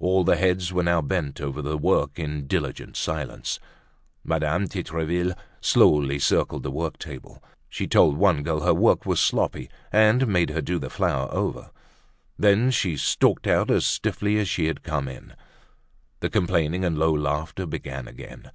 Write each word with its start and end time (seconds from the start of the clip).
All 0.00 0.24
the 0.24 0.34
heads 0.34 0.72
were 0.72 0.82
now 0.82 1.00
bent 1.00 1.40
over 1.40 1.62
the 1.62 1.78
work 1.78 2.18
in 2.18 2.48
diligent 2.48 2.96
silence. 2.96 3.60
Madame 4.24 4.66
Titreville 4.66 5.32
slowly 5.60 6.18
circled 6.18 6.64
the 6.64 6.72
work 6.72 6.98
table. 6.98 7.40
She 7.68 7.86
told 7.86 8.16
one 8.16 8.42
girl 8.42 8.62
her 8.62 8.74
work 8.74 9.06
was 9.06 9.20
sloppy 9.20 9.70
and 9.92 10.26
made 10.26 10.50
her 10.50 10.60
do 10.60 10.80
the 10.80 10.90
flower 10.90 11.32
over. 11.32 11.70
Then 12.36 12.72
she 12.72 12.96
stalked 12.96 13.46
out 13.46 13.70
as 13.70 13.86
stiffly 13.86 14.40
as 14.40 14.48
she 14.48 14.66
had 14.66 14.82
come 14.82 15.06
in. 15.06 15.36
The 16.18 16.30
complaining 16.30 16.84
and 16.84 16.98
low 16.98 17.12
laughter 17.14 17.64
began 17.64 18.08
again. 18.08 18.50